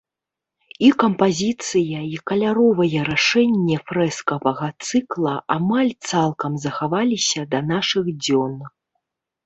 І 0.85 0.87
кампазіцыя, 1.03 1.99
і 2.13 2.17
каляровае 2.31 2.99
рашэнне 3.11 3.77
фрэскавага 3.93 4.73
цыкла 4.89 5.33
амаль 5.61 5.93
цалкам 6.09 6.51
захаваліся 6.69 7.41
да 7.57 7.67
нашых 7.73 8.15
дзён. 8.23 8.53